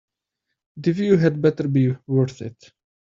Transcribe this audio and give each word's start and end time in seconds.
The 0.77 0.93
view 0.93 1.17
had 1.17 1.43
better 1.43 1.67
be 1.67 1.95
worth 2.07 2.41
it. 2.41 2.73